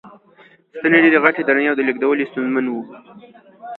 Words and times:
ستنې 0.77 0.97
ډېرې 1.03 1.19
غټې، 1.23 1.41
درنې 1.45 1.65
او 1.69 1.75
لېږدول 1.87 2.17
یې 2.21 2.29
ستونزمن 2.31 2.65
و. 2.69 2.75